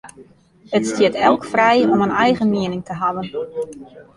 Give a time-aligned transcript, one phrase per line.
[0.77, 3.29] It stiet elk frij om in eigen miening te hawwen.